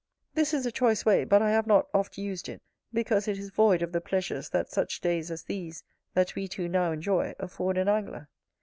[0.33, 3.51] This is a choice way, but I have not oft used it, because it is
[3.51, 5.83] void of the pleasures that such days as these,
[6.15, 8.27] that we two now enjoy, afford an angler.